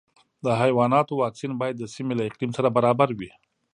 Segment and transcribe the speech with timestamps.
[0.43, 3.31] د حیواناتو واکسین باید د سیمې له اقلیم سره برابر وي.